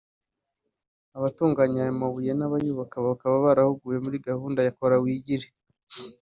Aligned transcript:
Abatunganya 1.17 1.79
aya 1.83 1.99
mabuye 2.01 2.31
n’abayubaka 2.35 2.95
bakaba 3.07 3.35
barahuguwe 3.45 3.97
muri 4.05 4.17
gahunda 4.27 4.59
ya 4.63 4.73
Kora 4.77 4.95
wigire 5.03 5.47